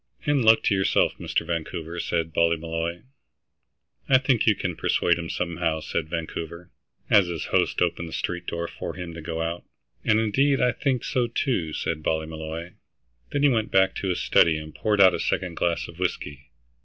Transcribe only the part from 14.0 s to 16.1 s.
his study and poured out a second glass of